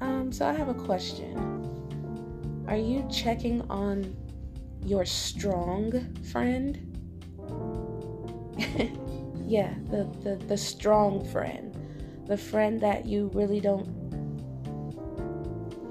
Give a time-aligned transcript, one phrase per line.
[0.00, 1.36] Um, so I have a question.
[2.66, 4.16] Are you checking on
[4.82, 6.78] your strong friend?
[9.46, 11.76] yeah, the, the the strong friend.
[12.26, 13.86] The friend that you really don't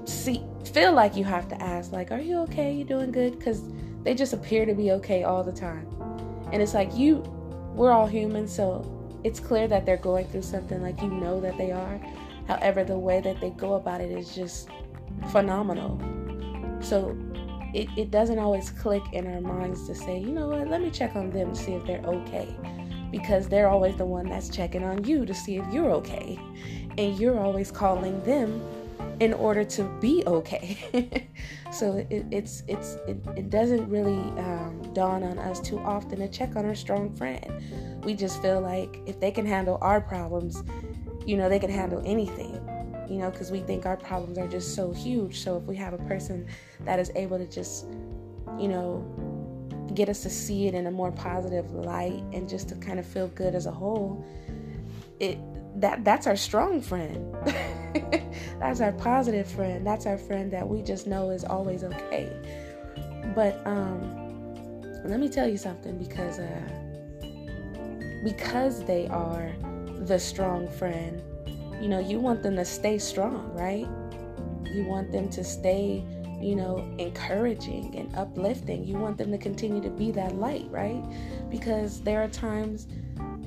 [0.04, 2.74] see feel like you have to ask like, "Are you okay?
[2.74, 3.62] You doing good?" cuz
[4.02, 5.86] they just appear to be okay all the time.
[6.50, 7.22] And it's like you
[7.76, 8.84] we're all human, so
[9.22, 12.00] it's clear that they're going through something like you know that they are.
[12.48, 14.68] However, the way that they go about it is just
[15.30, 16.00] phenomenal.
[16.80, 17.16] So
[17.74, 20.90] it, it doesn't always click in our minds to say, you know what, let me
[20.90, 22.54] check on them to see if they're okay.
[23.10, 26.38] Because they're always the one that's checking on you to see if you're okay.
[26.98, 28.62] And you're always calling them
[29.20, 31.28] in order to be okay.
[31.72, 36.28] so it, it's it's it, it doesn't really um, dawn on us too often to
[36.28, 38.02] check on our strong friend.
[38.04, 40.62] We just feel like if they can handle our problems,
[41.26, 42.60] you know, they can handle anything
[43.12, 45.40] you know, because we think our problems are just so huge.
[45.40, 46.46] So if we have a person
[46.80, 47.86] that is able to just,
[48.58, 49.04] you know,
[49.94, 53.06] get us to see it in a more positive light and just to kind of
[53.06, 54.24] feel good as a whole,
[55.20, 55.38] it
[55.76, 57.34] that that's our strong friend.
[58.58, 59.86] that's our positive friend.
[59.86, 62.30] That's our friend that we just know is always okay.
[63.34, 64.18] But um
[65.04, 66.68] let me tell you something because uh
[68.24, 69.52] because they are
[70.06, 71.22] the strong friend
[71.82, 73.88] you know, you want them to stay strong, right?
[74.72, 76.04] You want them to stay,
[76.40, 78.84] you know, encouraging and uplifting.
[78.84, 81.02] You want them to continue to be that light, right?
[81.50, 82.86] Because there are times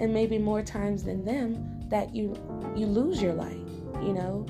[0.01, 2.35] and maybe more times than them that you
[2.75, 3.65] you lose your light,
[4.01, 4.45] you know,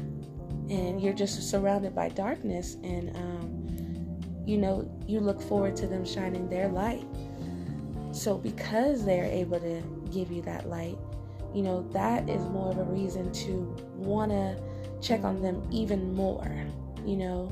[0.67, 6.03] and you're just surrounded by darkness and um, you know, you look forward to them
[6.03, 7.05] shining their light.
[8.13, 10.97] So because they're able to give you that light,
[11.55, 14.61] you know, that is more of a reason to want to
[15.01, 16.51] check on them even more,
[17.05, 17.49] you know.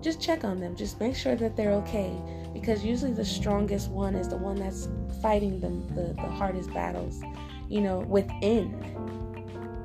[0.00, 2.16] Just check on them, just make sure that they're okay
[2.54, 4.88] because usually the strongest one is the one that's
[5.20, 7.20] fighting them the, the hardest battles,
[7.68, 8.70] you know, within.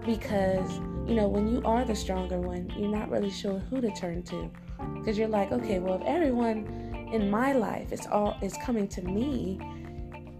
[0.05, 0.71] Because,
[1.07, 4.21] you know, when you are the stronger one, you're not really sure who to turn
[4.23, 4.51] to.
[4.95, 6.67] Because you're like, okay, well, if everyone
[7.11, 9.59] in my life is all is coming to me,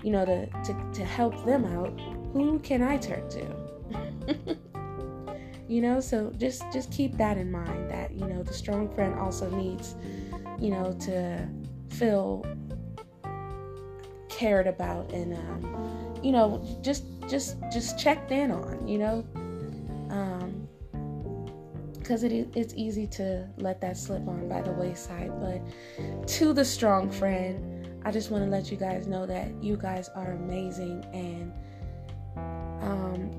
[0.03, 2.00] you know, to, to, to help them out,
[2.34, 4.58] who can I turn to?
[5.68, 9.18] you know, so just just keep that in mind that, you know, the strong friend
[9.18, 9.96] also needs,
[10.60, 11.48] you know, to
[11.90, 12.46] feel
[14.30, 19.26] cared about and um, you know, just just just checked in on, you know.
[20.10, 20.68] Um
[22.00, 25.32] because it, it's easy to let that slip on by the wayside.
[25.40, 29.78] But to the strong friend, I just want to let you guys know that you
[29.78, 31.73] guys are amazing and um,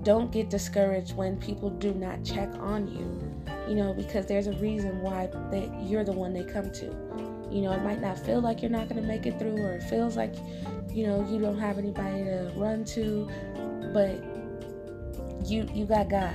[0.04, 4.52] don't get discouraged when people do not check on you, you know, because there's a
[4.52, 6.84] reason why they, you're the one they come to.
[7.50, 9.72] You know, it might not feel like you're not going to make it through, or
[9.72, 10.34] it feels like,
[10.90, 13.28] you know, you don't have anybody to run to,
[13.92, 14.22] but
[15.48, 16.34] you you got God,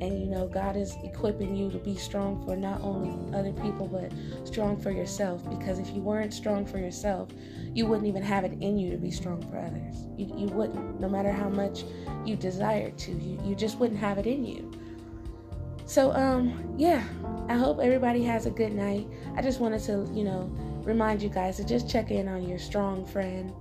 [0.00, 3.86] and you know God is equipping you to be strong for not only other people
[3.86, 4.12] but
[4.46, 5.48] strong for yourself.
[5.48, 7.28] Because if you weren't strong for yourself,
[7.72, 10.06] you wouldn't even have it in you to be strong for others.
[10.16, 11.84] You, you wouldn't, no matter how much
[12.24, 13.12] you desired to.
[13.12, 14.70] You, you just wouldn't have it in you.
[15.86, 17.04] So, um, yeah,
[17.48, 19.06] I hope everybody has a good night.
[19.36, 20.50] I just wanted to, you know,
[20.82, 23.52] remind you guys to just check in on your strong friend